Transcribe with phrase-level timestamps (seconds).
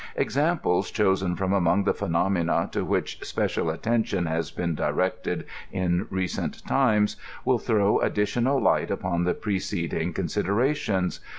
[0.15, 6.65] Examples chosen firom among the phenomena to which special attention has been directed in recent
[6.65, 11.19] times, will throw additional light upon the preceding considerations.